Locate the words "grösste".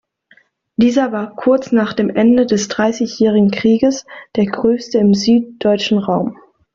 4.47-4.97